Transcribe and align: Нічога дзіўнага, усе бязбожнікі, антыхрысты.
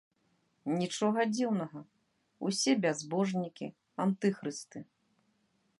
Нічога 0.81 1.25
дзіўнага, 1.35 1.79
усе 2.49 2.71
бязбожнікі, 2.87 3.67
антыхрысты. 4.07 4.79